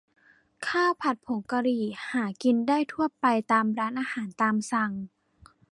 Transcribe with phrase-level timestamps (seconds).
[0.67, 4.91] ข้าวผัดผงกะหรี่ หากินได้ทั่วไปตามร้านอาหารตามสั่ง